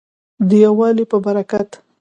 [0.47, 1.69] د یووالي په برکت.